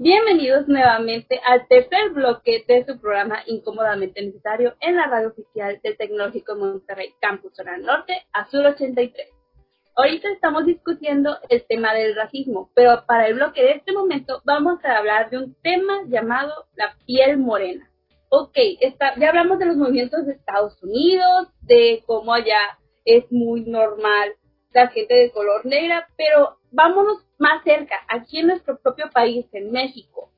[0.00, 5.96] Bienvenidos nuevamente al tercer bloque de su programa Incómodamente Necesario en la radio oficial del
[5.96, 9.26] Tecnológico Monterrey, Campus Zona Norte, Azul 83.
[9.96, 14.78] Ahorita estamos discutiendo el tema del racismo, pero para el bloque de este momento vamos
[14.84, 17.90] a hablar de un tema llamado la piel morena.
[18.28, 23.62] Ok, está, ya hablamos de los movimientos de Estados Unidos, de cómo allá es muy
[23.62, 24.34] normal
[24.72, 29.70] la gente de color negra, pero vámonos más cerca, aquí en nuestro propio país, en
[29.70, 30.32] México.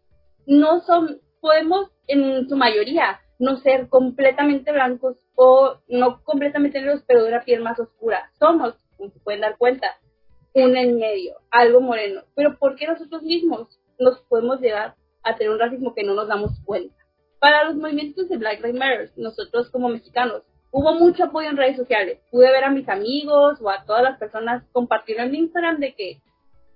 [0.46, 7.22] No son, podemos en su mayoría no ser completamente blancos o no completamente negros, pero
[7.22, 8.30] de una piel más oscura.
[8.38, 9.96] Somos, como se pueden dar cuenta,
[10.52, 12.22] un en medio, algo moreno.
[12.34, 16.28] Pero ¿por qué nosotros mismos nos podemos llegar a tener un racismo que no nos
[16.28, 16.94] damos cuenta?
[17.38, 21.76] Para los movimientos de Black Lives Matter, nosotros como mexicanos, hubo mucho apoyo en redes
[21.76, 22.18] sociales.
[22.30, 26.20] Pude ver a mis amigos o a todas las personas compartir en Instagram de que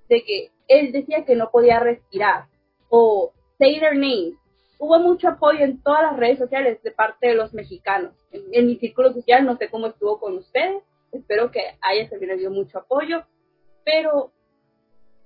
[0.09, 2.47] de que él decía que no podía respirar
[2.89, 4.35] o say their names.
[4.79, 8.13] Hubo mucho apoyo en todas las redes sociales de parte de los mexicanos.
[8.31, 12.79] En, mi círculo social no sé cómo estuvo con ustedes, espero que haya servido mucho
[12.79, 13.25] apoyo,
[13.85, 14.33] pero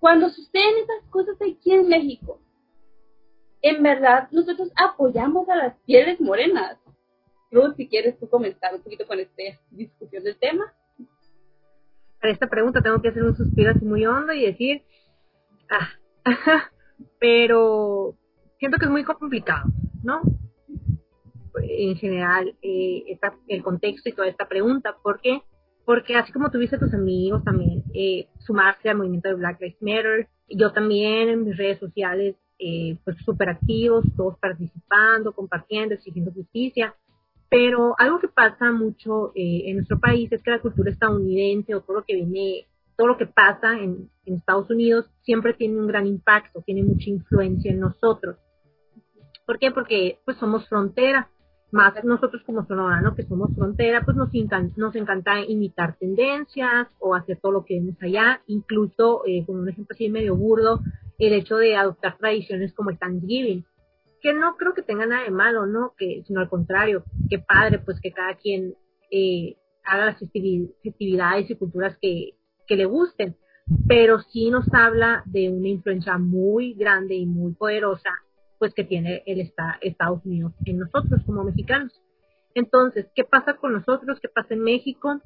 [0.01, 2.41] cuando suceden esas cosas aquí en México,
[3.63, 6.79] en verdad nosotros apoyamos a las pieles morenas.
[7.51, 10.75] Ruth, si quieres tú comentar un poquito con esta discusión del tema
[12.21, 14.83] para esta pregunta tengo que hacer un suspiro así muy hondo y decir,
[15.71, 15.89] ah,
[17.21, 18.15] pero
[18.59, 19.71] siento que es muy complicado,
[20.03, 20.23] ¿no?
[21.63, 25.43] En general, eh, el contexto y toda esta pregunta, ¿por qué?
[25.85, 30.29] Porque así como tuviste tus amigos también eh, sumarse al movimiento de Black Lives Matter,
[30.49, 36.95] yo también en mis redes sociales, eh, pues súper activos, todos participando, compartiendo, exigiendo justicia,
[37.51, 41.81] pero algo que pasa mucho eh, en nuestro país es que la cultura estadounidense o
[41.81, 46.07] todo lo que viene, todo lo que pasa en, Estados Unidos siempre tiene un gran
[46.07, 48.37] impacto, tiene mucha influencia en nosotros.
[49.47, 49.71] ¿Por qué?
[49.71, 51.31] Porque pues somos frontera,
[51.71, 54.29] más nosotros como Sonora, que somos frontera, pues nos,
[54.77, 59.71] nos encanta imitar tendencias o hacer todo lo que vemos allá, incluso, eh, con un
[59.71, 60.81] ejemplo así medio burdo,
[61.19, 63.65] el hecho de adoptar tradiciones como el Thanksgiving
[64.21, 65.95] que no creo que tenga nada de malo, ¿no?
[65.97, 68.75] Que, sino al contrario, qué padre, pues que cada quien
[69.11, 72.35] eh, haga las festividades y culturas que,
[72.67, 73.37] que le gusten,
[73.87, 78.11] pero sí nos habla de una influencia muy grande y muy poderosa,
[78.59, 79.41] pues que tiene el
[79.81, 81.93] Estados Unidos en nosotros como mexicanos.
[82.55, 84.19] Entonces, ¿qué pasa con nosotros?
[84.21, 85.21] ¿Qué pasa en México?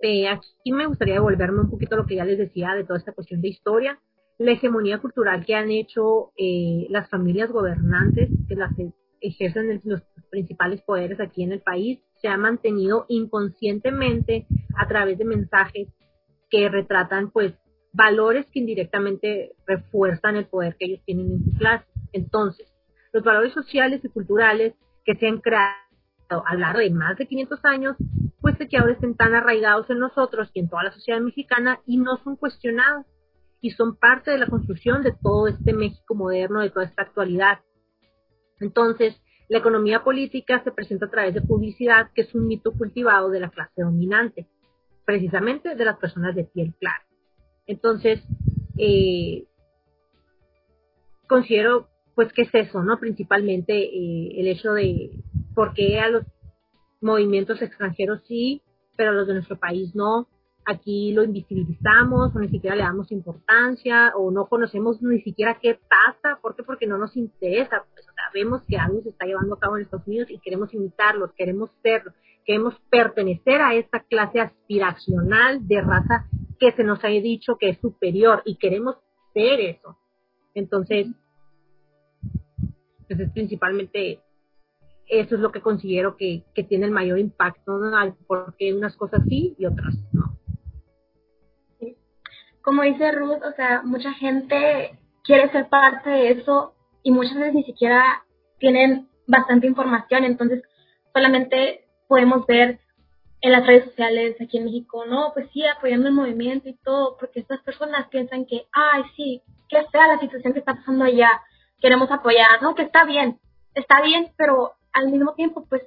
[0.00, 2.98] Eh, aquí me gustaría devolverme un poquito a lo que ya les decía de toda
[2.98, 4.00] esta cuestión de historia
[4.42, 8.72] la hegemonía cultural que han hecho eh, las familias gobernantes, que las
[9.20, 15.24] ejercen los principales poderes aquí en el país, se ha mantenido inconscientemente a través de
[15.24, 15.88] mensajes
[16.50, 17.54] que retratan pues
[17.92, 21.86] valores que indirectamente refuerzan el poder que ellos tienen en su clase.
[22.12, 22.72] Entonces,
[23.12, 24.74] los valores sociales y culturales
[25.04, 25.76] que se han creado
[26.46, 27.96] a lo largo de más de 500 años,
[28.40, 31.98] pues que ahora estén tan arraigados en nosotros y en toda la sociedad mexicana y
[31.98, 33.06] no son cuestionados
[33.62, 37.60] y son parte de la construcción de todo este México moderno, de toda esta actualidad.
[38.60, 39.14] Entonces,
[39.48, 43.40] la economía política se presenta a través de publicidad, que es un mito cultivado de
[43.40, 44.48] la clase dominante,
[45.06, 47.06] precisamente de las personas de piel clara.
[47.66, 48.20] Entonces,
[48.76, 49.46] eh,
[51.28, 52.98] considero pues que es eso, ¿no?
[52.98, 55.22] Principalmente eh, el hecho de
[55.54, 56.26] por qué a los
[57.00, 58.62] movimientos extranjeros sí,
[58.96, 60.28] pero a los de nuestro país no,
[60.64, 65.78] aquí lo invisibilizamos o ni siquiera le damos importancia o no conocemos ni siquiera qué
[65.88, 66.38] pasa.
[66.40, 66.62] ¿Por qué?
[66.62, 67.84] Porque no nos interesa.
[67.92, 71.32] Pues, vemos que algo se está llevando a cabo en Estados Unidos y queremos imitarlos,
[71.36, 72.12] queremos serlo,
[72.44, 76.26] queremos pertenecer a esta clase aspiracional de raza
[76.58, 78.96] que se nos ha dicho que es superior y queremos
[79.34, 79.98] ser eso.
[80.54, 81.08] Entonces,
[83.06, 84.20] pues es principalmente
[85.08, 87.78] eso es lo que considero que, tiene el mayor impacto,
[88.26, 90.31] porque unas cosas sí y otras no
[92.62, 97.54] como dice Ruth, o sea, mucha gente quiere ser parte de eso y muchas veces
[97.54, 98.24] ni siquiera
[98.58, 100.62] tienen bastante información, entonces
[101.12, 102.80] solamente podemos ver
[103.40, 107.16] en las redes sociales aquí en México, no, pues sí, apoyando el movimiento y todo,
[107.18, 111.28] porque estas personas piensan que, ay, sí, qué fea la situación que está pasando allá,
[111.80, 113.40] queremos apoyar, no, que está bien,
[113.74, 115.82] está bien, pero al mismo tiempo, pues,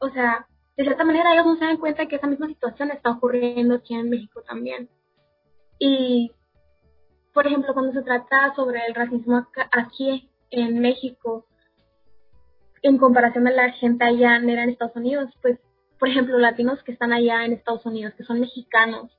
[0.00, 0.46] o sea,
[0.76, 3.94] de cierta manera ellos no se dan cuenta que esa misma situación está ocurriendo aquí
[3.94, 4.88] en México también.
[5.80, 6.30] Y,
[7.32, 11.46] por ejemplo, cuando se trata sobre el racismo aquí en México,
[12.82, 15.58] en comparación a la gente allá en Estados Unidos, pues,
[15.98, 19.10] por ejemplo, latinos que están allá en Estados Unidos, que son mexicanos,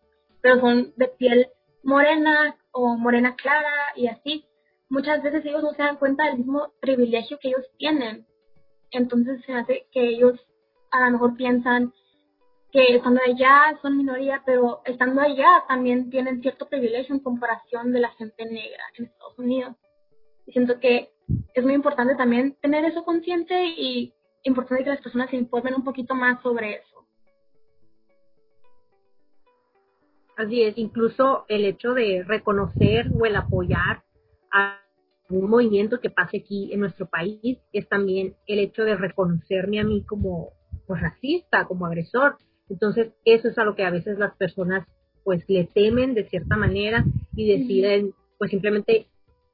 [0.41, 1.47] pero son de piel
[1.83, 4.45] morena o morena clara y así,
[4.87, 8.27] muchas veces ellos no se dan cuenta del mismo privilegio que ellos tienen.
[8.91, 10.39] Entonces se hace que ellos
[10.91, 11.91] a lo mejor piensan
[12.71, 17.99] que estando allá son minoría, pero estando allá también tienen cierto privilegio en comparación de
[17.99, 19.75] la gente negra en Estados Unidos.
[20.45, 21.11] Y siento que
[21.53, 24.13] es muy importante también tener eso consciente y
[24.43, 27.05] importante que las personas se informen un poquito más sobre eso.
[30.37, 34.03] Así es, incluso el hecho de reconocer o el apoyar
[34.51, 34.79] a
[35.29, 39.83] un movimiento que pase aquí en nuestro país es también el hecho de reconocerme a
[39.83, 40.53] mí como
[40.87, 42.37] pues, racista, como agresor.
[42.69, 44.87] Entonces, eso es a lo que a veces las personas
[45.23, 47.03] pues le temen de cierta manera
[47.35, 49.07] y deciden pues simplemente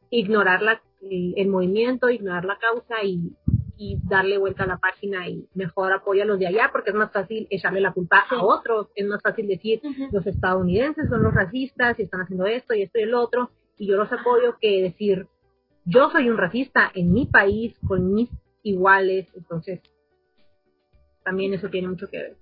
[0.10, 3.34] ignorar la, el, movimiento, ignorar la causa y,
[3.78, 6.96] y, darle vuelta a la página y mejor apoya a los de allá porque es
[6.96, 9.82] más fácil echarle la culpa a otros, es más fácil decir
[10.12, 13.88] los estadounidenses son los racistas y están haciendo esto y esto y el otro y
[13.88, 15.28] yo los apoyo que decir
[15.90, 18.30] yo soy un racista en mi país con mis
[18.64, 19.82] iguales, entonces
[21.24, 22.38] también eso tiene mucho que ver.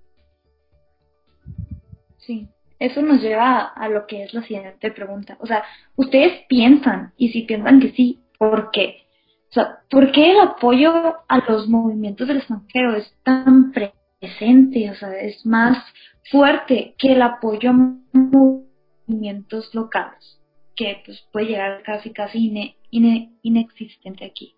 [2.26, 5.36] Sí, eso nos lleva a lo que es la siguiente pregunta.
[5.40, 5.64] O sea,
[5.94, 9.06] ustedes piensan, y si piensan que sí, ¿por qué?
[9.50, 10.92] O sea, ¿por qué el apoyo
[11.28, 14.90] a los movimientos del extranjero es tan presente?
[14.90, 15.78] O sea, es más
[16.30, 20.40] fuerte que el apoyo a movimientos locales,
[20.74, 22.52] que pues puede llegar casi casi
[22.90, 24.55] inexistente aquí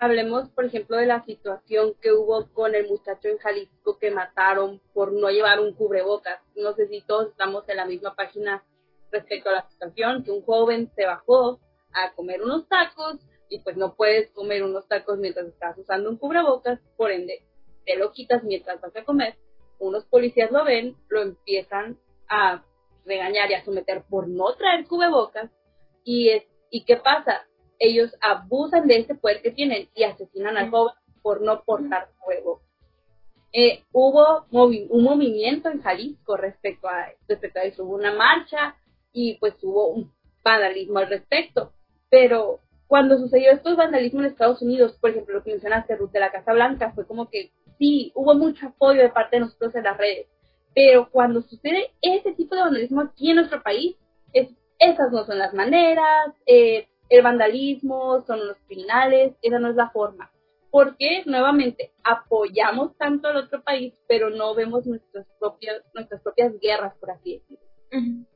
[0.00, 4.80] hablemos, por ejemplo, de la situación que hubo con el muchacho en Jalisco que mataron
[4.94, 6.40] por no llevar un cubrebocas.
[6.56, 8.64] No sé si todos estamos en la misma página
[9.12, 11.60] respecto a la situación, que un joven se bajó
[11.92, 13.20] a comer unos tacos
[13.50, 17.44] y pues no puedes comer unos tacos mientras estás usando un cubrebocas, por ende
[17.84, 19.36] te lo quitas mientras vas a comer.
[19.78, 21.98] Unos policías lo ven, lo empiezan
[22.28, 22.64] a
[23.04, 25.50] regañar y a someter por no traer cubrebocas
[26.04, 27.46] y es ¿y qué pasa?
[27.80, 32.60] Ellos abusan de ese poder que tienen y asesinan al joven por no portar fuego.
[33.52, 38.76] Eh, hubo un movimiento en Jalisco respecto a, respecto a eso, hubo una marcha
[39.12, 40.12] y pues hubo un
[40.44, 41.72] vandalismo al respecto,
[42.08, 46.20] pero cuando sucedió estos vandalismos en Estados Unidos, por ejemplo, lo que mencionaste, Ruth, de
[46.20, 49.84] la Casa Blanca, fue como que sí, hubo mucho apoyo de parte de nosotros en
[49.84, 50.26] las redes,
[50.74, 53.96] pero cuando sucede ese tipo de vandalismo aquí en nuestro país,
[54.32, 54.48] es,
[54.78, 59.90] esas no son las maneras, eh, el vandalismo, son los criminales, esa no es la
[59.90, 60.30] forma.
[60.70, 66.94] Porque nuevamente apoyamos tanto al otro país, pero no vemos nuestras propias, nuestras propias guerras,
[66.98, 68.26] por así decirlo.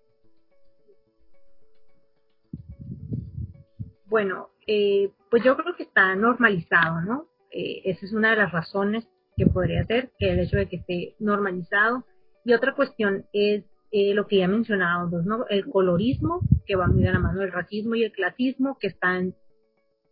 [4.06, 7.28] Bueno, eh, pues yo creo que está normalizado, ¿no?
[7.50, 10.76] Eh, esa es una de las razones que podría ser, que el hecho de que
[10.76, 12.04] esté normalizado.
[12.44, 13.64] Y otra cuestión es
[13.96, 15.46] eh, lo que ya he mencionado, ¿no?
[15.48, 19.36] El colorismo, que va muy de la mano del racismo y el clasismo, que están,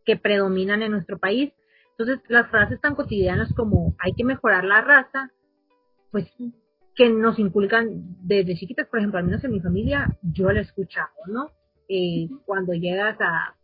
[0.04, 1.52] que predominan en nuestro país.
[1.90, 5.32] Entonces, las frases tan cotidianas como hay que mejorar la raza,
[6.12, 6.32] pues
[6.94, 7.88] que nos inculcan
[8.20, 11.50] desde chiquitas, por ejemplo, al menos en mi familia, yo la he escuchado, ¿no?
[11.88, 13.56] Eh, cuando llegas a,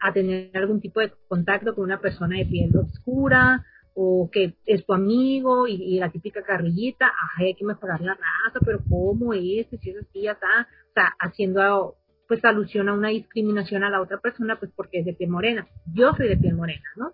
[0.00, 3.64] a tener algún tipo de contacto con una persona de piel oscura,
[3.98, 8.78] o que es tu amigo y, la típica carrillita, hay que mejorar la raza, pero
[8.90, 9.66] ¿cómo es?
[9.80, 11.96] Si es así, ya está, o sea, haciendo
[12.28, 15.66] pues alusión a una discriminación a la otra persona, pues porque es de piel morena.
[15.94, 17.12] Yo soy de piel morena, ¿no?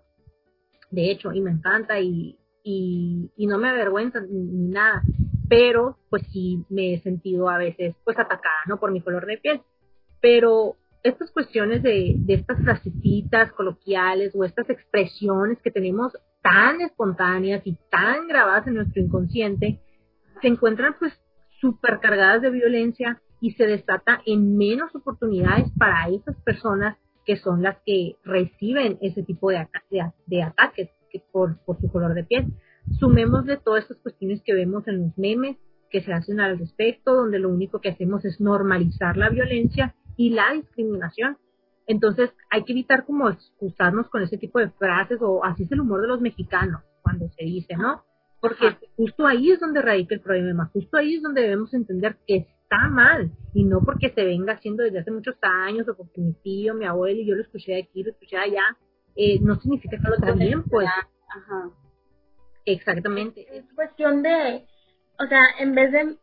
[0.91, 5.03] De hecho, y me encanta y, y, y no me avergüenza ni, nada,
[5.47, 8.77] pero pues sí me he sentido a veces pues atacada, ¿no?
[8.77, 9.61] Por mi color de piel.
[10.19, 16.11] Pero estas cuestiones de, de estas frasecitas coloquiales o estas expresiones que tenemos
[16.43, 19.81] tan espontáneas y tan grabadas en nuestro inconsciente,
[20.41, 21.13] se encuentran pues
[21.59, 27.63] súper cargadas de violencia y se desata en menos oportunidades para esas personas que son
[27.63, 29.65] las que reciben ese tipo de,
[30.41, 30.89] ataques
[31.31, 32.47] por, por su color de piel.
[32.99, 35.57] Sumemos de todas estas cuestiones que vemos en los memes
[35.89, 40.31] que se hacen al respecto, donde lo único que hacemos es normalizar la violencia y
[40.31, 41.37] la discriminación
[41.87, 45.81] entonces hay que evitar como excusarnos con ese tipo de frases o así es el
[45.81, 48.03] humor de los mexicanos cuando se dice, ¿no?
[48.39, 52.47] Porque justo ahí es donde radica el problema, justo ahí es donde debemos entender que
[52.63, 56.33] está mal y no porque se venga haciendo desde hace muchos años o porque mi
[56.33, 58.77] tío, mi abuelo y yo lo escuché aquí, lo escuché de allá,
[59.15, 60.87] eh, no significa que lo está bien, pues.
[60.87, 61.71] Ajá.
[62.65, 63.45] Exactamente.
[63.55, 64.65] Es cuestión de,
[65.19, 66.17] o sea, en vez de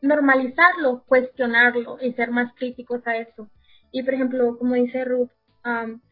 [0.00, 3.48] normalizarlo, cuestionarlo y ser más críticos a eso.
[3.92, 5.30] Y por ejemplo, como dice Ruth,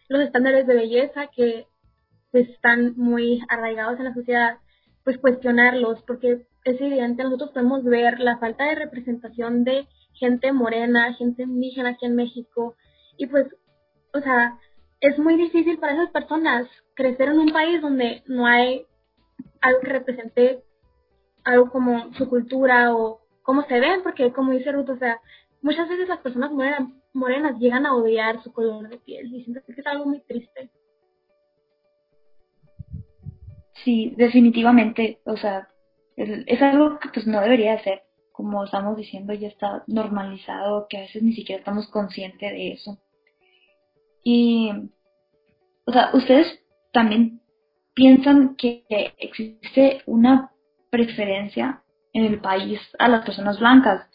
[0.09, 1.67] los estándares de belleza que
[2.31, 4.59] pues, están muy arraigados en la sociedad,
[5.05, 11.15] pues cuestionarlos, porque es evidente, nosotros podemos ver la falta de representación de gente morena,
[11.15, 12.77] gente indígena aquí en México,
[13.17, 13.47] y pues,
[14.13, 14.59] o sea,
[15.01, 18.87] es muy difícil para esas personas crecer en un país donde no hay
[19.63, 20.63] algo que represente
[21.45, 25.19] algo como su cultura o cómo se ven, porque como dice Ruth, o sea,
[25.63, 29.63] muchas veces las personas morenas, morenas llegan a odiar su color de piel y siento
[29.65, 30.71] que es algo muy triste.
[33.85, 35.69] Sí, definitivamente, o sea,
[36.17, 38.03] es, algo que pues no debería de ser,
[38.33, 42.99] como estamos diciendo, ya está normalizado, que a veces ni siquiera estamos conscientes de eso.
[44.23, 44.71] Y,
[45.87, 46.63] o sea, ustedes
[46.93, 47.41] también
[47.95, 48.85] piensan que
[49.19, 50.53] existe una
[50.91, 54.10] preferencia en el país a las personas blancas,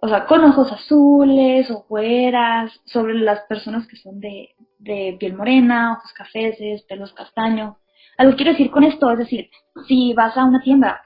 [0.00, 5.34] o sea, con ojos azules o güeras, sobre las personas que son de, de piel
[5.34, 7.78] morena, ojos cafeces, pelos castaño.
[8.18, 9.50] Algo quiero decir con esto, es decir,
[9.86, 11.02] si vas a una tienda,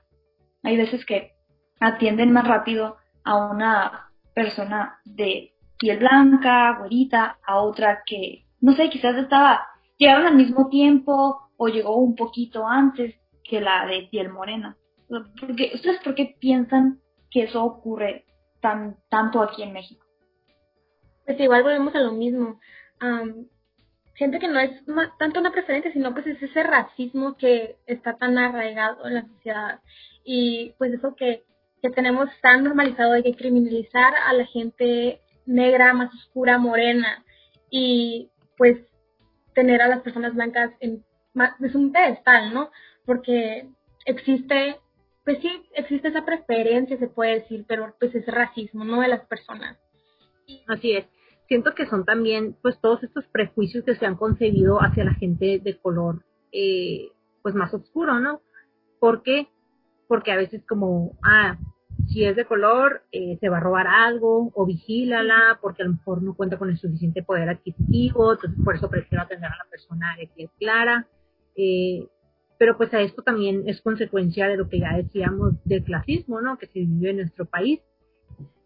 [0.63, 1.33] hay veces que
[1.81, 8.91] atienden más rápido a una persona de piel blanca, güerita, a otra que, no sé,
[8.91, 9.67] quizás estaba,
[9.97, 14.77] llegaron al mismo tiempo o llegó un poquito antes que la de piel morena.
[15.09, 18.25] Porque, ¿Ustedes por qué piensan que eso ocurre
[18.61, 20.05] tan tanto aquí en México?
[21.27, 22.61] Pues igual volvemos a lo mismo.
[24.15, 24.71] siento que no es
[25.19, 29.81] tanto una preferencia, sino pues es ese racismo que está tan arraigado en la sociedad.
[30.25, 31.45] Y pues eso que,
[31.83, 37.25] que tenemos tan normalizado de que criminalizar a la gente negra, más oscura, morena.
[37.71, 38.79] Y pues
[39.55, 41.05] tener a las personas blancas en
[41.61, 42.71] es un pedestal, ¿no?
[43.07, 43.69] Porque
[44.05, 44.79] existe
[45.31, 49.01] pues sí, existe esa preferencia, se puede decir, pero pues es racismo, ¿no?
[49.01, 49.79] De las personas.
[50.67, 51.07] Así es.
[51.47, 55.61] Siento que son también, pues, todos estos prejuicios que se han concebido hacia la gente
[55.61, 57.11] de color, eh,
[57.43, 58.41] pues, más oscuro, ¿no?
[58.99, 59.47] ¿Por qué?
[60.09, 61.59] Porque a veces como, ah,
[62.09, 65.93] si es de color, eh, se va a robar algo, o vigílala, porque a lo
[65.93, 69.71] mejor no cuenta con el suficiente poder adquisitivo, entonces por eso prefiero atender a la
[69.71, 71.07] persona de piel clara.
[71.55, 72.09] Eh,
[72.61, 76.59] pero pues a esto también es consecuencia de lo que ya decíamos del clasismo, ¿no?
[76.59, 77.81] Que se vive en nuestro país.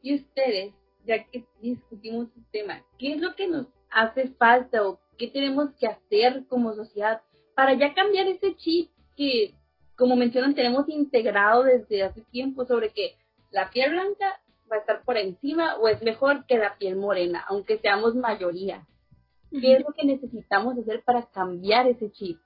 [0.03, 0.75] Y ustedes,
[1.07, 5.71] ya que discutimos el tema, ¿qué es lo que nos hace falta o qué tenemos
[5.79, 7.23] que hacer como sociedad
[7.55, 9.55] para ya cambiar ese chip que,
[9.97, 13.15] como mencionan, tenemos integrado desde hace tiempo sobre que
[13.53, 17.45] la piel blanca va a estar por encima o es mejor que la piel morena,
[17.49, 18.85] aunque seamos mayoría?
[19.53, 22.41] ¿Qué es lo que necesitamos hacer para cambiar ese chip?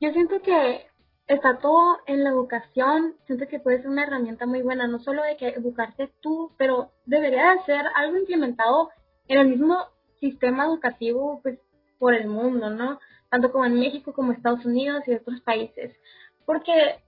[0.00, 0.86] Yo siento que
[1.26, 5.22] está todo en la educación, siento que puede ser una herramienta muy buena, no solo
[5.22, 8.90] de que educarte tú, pero debería de ser algo implementado
[9.28, 9.78] en el mismo
[10.20, 11.58] sistema educativo pues
[11.98, 12.98] por el mundo, ¿no?
[13.30, 15.96] Tanto como en México como Estados Unidos y otros países.
[16.44, 17.00] Porque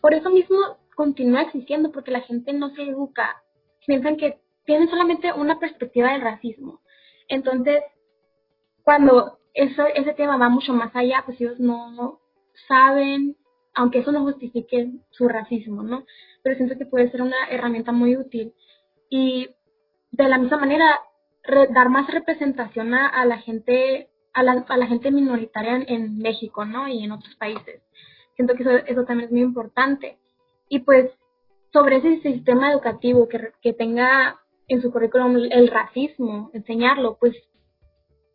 [0.00, 0.58] por eso mismo
[0.96, 3.42] continúa existiendo, porque la gente no se educa.
[3.86, 6.80] Piensan que tienen solamente una perspectiva del racismo.
[7.28, 7.82] Entonces,
[8.82, 12.19] cuando eso, ese tema va mucho más allá, pues ellos no,
[12.68, 13.36] saben,
[13.74, 16.04] aunque eso no justifique su racismo, ¿no?
[16.42, 18.54] Pero siento que puede ser una herramienta muy útil.
[19.08, 19.48] Y
[20.10, 21.00] de la misma manera,
[21.70, 26.88] dar más representación a, la gente a la, a la, gente minoritaria en, México, ¿no?
[26.88, 27.82] Y en otros países.
[28.36, 30.18] Siento que eso, eso también es muy importante.
[30.68, 31.10] Y pues,
[31.72, 37.34] sobre ese sistema educativo que, que tenga en su currículum el racismo, enseñarlo, pues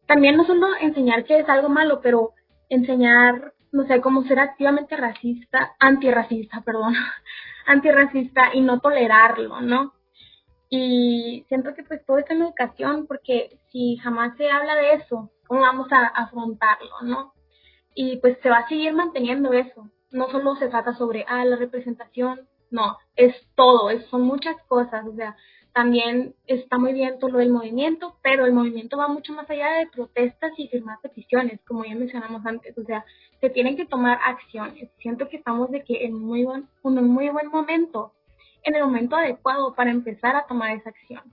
[0.05, 2.34] también no solo enseñar que es algo malo, pero
[2.70, 6.94] enseñar no sé, cómo ser activamente racista, antirracista, perdón,
[7.67, 9.94] antirracista y no tolerarlo, ¿no?
[10.70, 15.29] Y siento que pues todo está en educación porque si jamás se habla de eso,
[15.46, 17.34] ¿cómo vamos a afrontarlo, no?
[17.94, 19.89] Y pues se va a seguir manteniendo eso.
[20.10, 25.05] No solo se trata sobre, ah, la representación, no, es todo, es, son muchas cosas,
[25.05, 25.36] o sea,
[25.75, 29.74] también está muy bien todo lo del movimiento, pero el movimiento va mucho más allá
[29.74, 32.77] de protestas y firmar peticiones, como ya mencionamos antes.
[32.77, 33.03] O sea,
[33.41, 34.89] se tienen que tomar acciones.
[35.00, 38.13] Siento que estamos de que en muy buen, un muy buen momento,
[38.63, 41.24] en el momento adecuado para empezar a tomar esa acción.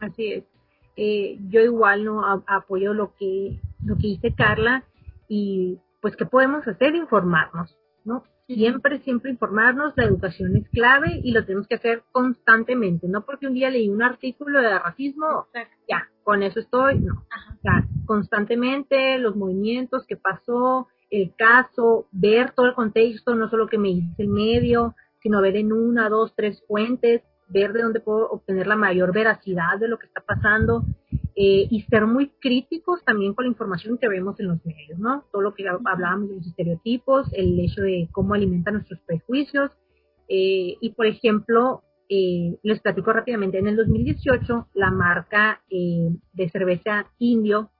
[0.00, 0.44] Así es.
[0.96, 4.82] Eh, yo igual no apoyo lo que lo que dice Carla
[5.28, 8.24] y pues qué podemos hacer informarnos, ¿no?
[8.46, 13.48] Siempre, siempre informarnos, la educación es clave y lo tenemos que hacer constantemente, no porque
[13.48, 15.48] un día leí un artículo de racismo,
[15.88, 17.14] ya, con eso estoy, no.
[17.14, 23.66] O sea, constantemente los movimientos, qué pasó, el caso, ver todo el contexto, no solo
[23.66, 28.00] que me dice el medio, sino ver en una, dos, tres fuentes, ver de dónde
[28.00, 30.84] puedo obtener la mayor veracidad de lo que está pasando
[31.36, 35.24] eh, y ser muy críticos también con la información que vemos en los medios, ¿no?
[35.30, 39.70] Todo lo que hablábamos de los estereotipos, el hecho de cómo alimentan nuestros prejuicios.
[40.28, 43.58] Eh, y, por ejemplo, eh, les platico rápidamente.
[43.58, 47.70] En el 2018, la marca eh, de cerveza Indio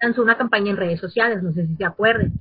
[0.00, 2.40] lanzó una campaña en redes sociales, no sé si se acuerden,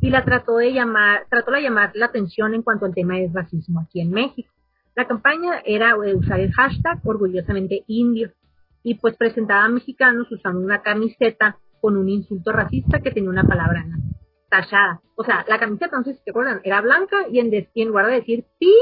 [0.00, 3.32] y la trató de llamar, trató de llamar la atención en cuanto al tema del
[3.32, 4.50] racismo aquí en México.
[4.96, 8.32] La campaña era usar el hashtag orgullosamente indio
[8.82, 13.44] y pues presentaba a mexicanos usando una camiseta con un insulto racista que tenía una
[13.44, 13.84] palabra
[14.48, 15.00] tachada.
[15.16, 18.06] O sea, la camiseta, no sé si te acuerdan, era blanca y en, en lugar
[18.06, 18.72] de decir pi,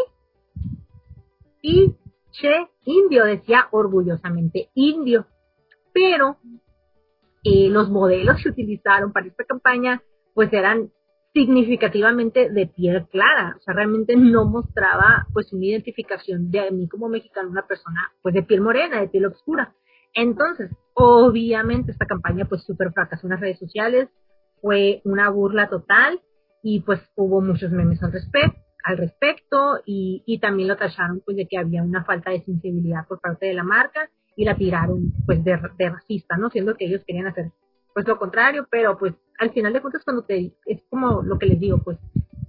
[1.61, 1.97] pi,
[2.33, 5.27] che, indio, decía orgullosamente indio.
[5.93, 6.39] Pero
[7.45, 10.03] eh, los modelos que utilizaron para esta campaña
[10.35, 10.91] pues eran
[11.35, 17.09] significativamente de piel clara, o sea, realmente no mostraba pues una identificación de mí como
[17.09, 19.75] mexicano, una persona pues de piel morena, de piel oscura.
[20.21, 24.09] Entonces, obviamente esta campaña pues súper fracasó en las redes sociales,
[24.61, 26.21] fue una burla total
[26.61, 31.37] y pues hubo muchos memes al respecto al respecto y, y también lo tacharon pues
[31.37, 35.13] de que había una falta de sensibilidad por parte de la marca y la tiraron
[35.27, 36.49] pues de, de racista, ¿no?
[36.51, 37.53] Siendo que ellos querían hacer
[37.93, 41.47] pues lo contrario, pero pues al final de cuentas cuando te, es como lo que
[41.47, 41.99] les digo, pues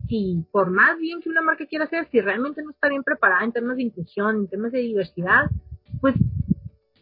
[0.08, 3.44] si por más bien que una marca quiera hacer, si realmente no está bien preparada
[3.44, 5.50] en temas de inclusión, en temas de diversidad,
[6.02, 6.16] pues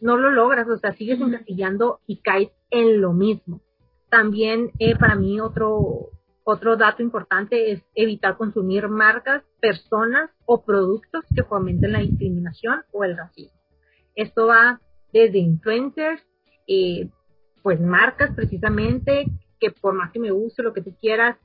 [0.00, 3.60] no lo logras, o sea, sigues encasillando y caes en lo mismo.
[4.10, 6.10] También eh, para mí otro,
[6.44, 13.04] otro dato importante es evitar consumir marcas, personas o productos que fomenten la discriminación o
[13.04, 13.58] el racismo.
[14.14, 14.80] Esto va
[15.12, 16.22] desde influencers,
[16.66, 17.08] eh,
[17.62, 19.26] pues marcas precisamente,
[19.60, 21.36] que por más que me guste lo que tú quieras,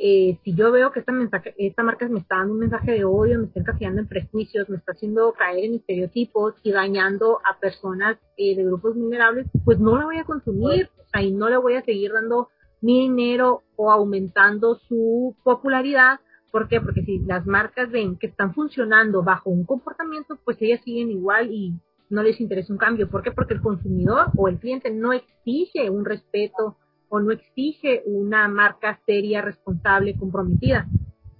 [0.00, 3.04] eh, si yo veo que esta, mensaje, esta marca me está dando un mensaje de
[3.04, 7.58] odio, me está encasillando en prejuicios, me está haciendo caer en estereotipos y dañando a
[7.58, 11.48] personas eh, de grupos vulnerables, pues no la voy a consumir, o sea, y no
[11.48, 12.48] le voy a seguir dando
[12.80, 16.20] mi dinero o aumentando su popularidad.
[16.52, 16.80] ¿Por qué?
[16.80, 21.50] Porque si las marcas ven que están funcionando bajo un comportamiento, pues ellas siguen igual
[21.50, 21.74] y
[22.08, 23.10] no les interesa un cambio.
[23.10, 23.32] ¿Por qué?
[23.32, 26.76] Porque el consumidor o el cliente no exige un respeto
[27.08, 30.86] o no exige una marca seria, responsable, comprometida.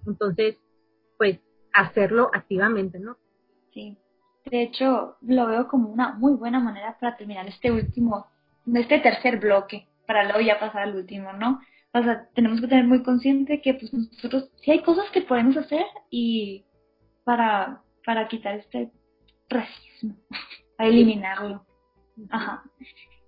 [0.06, 0.56] Entonces,
[1.16, 1.38] pues
[1.72, 3.16] hacerlo activamente, ¿no?
[3.72, 3.96] Sí.
[4.46, 8.26] De hecho, lo veo como una muy buena manera para terminar este último,
[8.74, 11.60] este tercer bloque, para luego ya pasar al último, ¿no?
[11.92, 15.56] O sea, tenemos que tener muy consciente que pues nosotros sí hay cosas que podemos
[15.56, 16.64] hacer y
[17.24, 18.90] para, para quitar este
[19.48, 20.14] racismo,
[20.78, 21.64] a eliminarlo.
[22.30, 22.64] Ajá.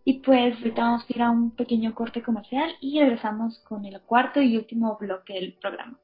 [0.04, 4.00] Y pues ahorita vamos a ir a un pequeño corte comercial y regresamos con el
[4.00, 5.98] cuarto y último bloque del programa.